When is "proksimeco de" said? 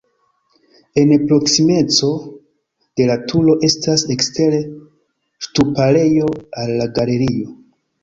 1.31-3.07